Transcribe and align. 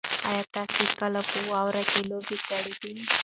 ایا 0.27 0.43
تاسي 0.55 0.85
کله 0.99 1.21
په 1.29 1.39
واوره 1.51 1.83
کې 1.89 1.99
لوبه 2.09 2.35
کړې 2.47 2.71
ده؟ 2.81 2.89